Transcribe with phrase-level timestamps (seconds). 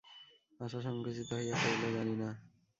[0.59, 2.29] আশা সংকুচিত হইয়া কহিল, জানি না।